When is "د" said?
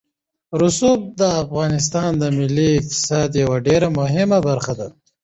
1.19-1.21, 2.17-2.23